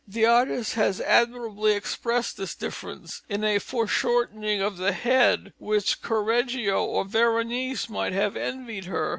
The 0.07 0.25
artist 0.25 0.73
has 0.73 0.99
admirably 0.99 1.73
expressed 1.73 2.35
this 2.35 2.55
difference 2.55 3.21
in 3.29 3.43
a 3.43 3.59
foreshortening 3.59 4.59
of 4.59 4.77
the 4.77 4.93
head 4.93 5.53
which 5.59 6.01
Correggio 6.01 6.83
or 6.83 7.05
Veronese 7.05 7.87
might 7.87 8.13
have 8.13 8.35
envied 8.35 8.85
her. 8.85 9.09